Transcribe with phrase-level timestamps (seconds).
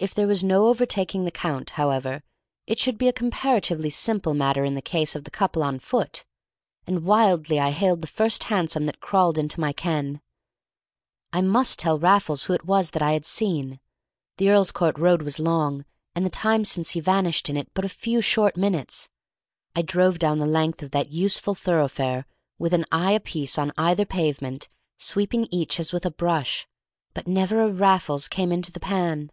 [0.00, 2.22] If there was no overtaking the Count, however,
[2.68, 6.24] it should be a comparatively simple matter in the case of the couple on foot,
[6.86, 10.20] and I wildly hailed the first hansom that crawled into my ken.
[11.32, 13.80] I must tell Raffles who it was that I had seen;
[14.36, 15.84] the Earl's Court Road was long,
[16.14, 19.08] and the time since he vanished in it but a few short minutes.
[19.74, 22.24] I drove down the length of that useful thoroughfare,
[22.56, 26.68] with an eye apiece on either pavement, sweeping each as with a brush,
[27.14, 29.32] but never a Raffles came into the pan.